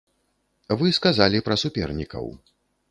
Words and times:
Вы 0.79 0.87
сказалі 0.99 1.45
пра 1.49 1.55
супернікаў. 1.67 2.25